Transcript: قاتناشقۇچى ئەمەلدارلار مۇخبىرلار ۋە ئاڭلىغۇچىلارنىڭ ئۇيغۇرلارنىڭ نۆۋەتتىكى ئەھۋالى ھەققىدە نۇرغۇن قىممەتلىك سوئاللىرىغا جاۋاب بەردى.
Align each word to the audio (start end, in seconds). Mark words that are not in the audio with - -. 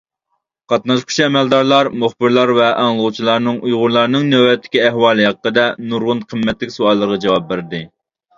قاتناشقۇچى 0.71 1.25
ئەمەلدارلار 1.25 1.89
مۇخبىرلار 2.03 2.51
ۋە 2.59 2.69
ئاڭلىغۇچىلارنىڭ 2.85 3.59
ئۇيغۇرلارنىڭ 3.69 4.25
نۆۋەتتىكى 4.33 4.83
ئەھۋالى 4.87 5.29
ھەققىدە 5.29 5.67
نۇرغۇن 5.93 6.25
قىممەتلىك 6.33 6.75
سوئاللىرىغا 6.79 7.23
جاۋاب 7.29 7.49
بەردى. 7.55 7.85